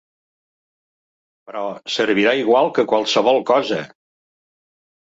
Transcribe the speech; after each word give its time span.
Però 1.49 1.61
servirà 1.99 2.35
igual 2.41 2.73
que 2.79 2.89
qualsevol 2.95 3.43
cosa! 3.53 3.83